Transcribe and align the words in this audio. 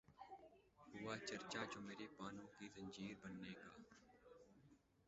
ہوا 0.87 1.13
چرچا 1.27 1.61
جو 1.71 1.79
میرے 1.87 2.07
پانو 2.17 2.45
کی 2.55 2.65
زنجیر 2.75 3.13
بننے 3.21 3.53
کا 3.61 3.69